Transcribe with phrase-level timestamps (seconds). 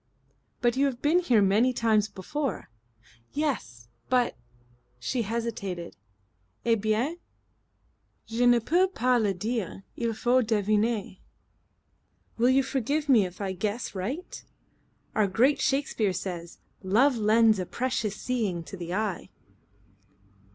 [0.61, 2.71] "But you've been here many times before."
[3.33, 3.87] "Yes.
[4.09, 4.35] But"
[5.07, 5.95] She hesitated.
[6.65, 7.19] "Eh bien?"
[8.25, 9.83] "Je ne peux pas le dire.
[9.95, 11.19] Il faut deviner."
[12.37, 14.43] "Will you forgive me if I guess right?
[15.13, 19.29] Our great Shakespeare says: 'Love lends a precious seeing to the eye.'"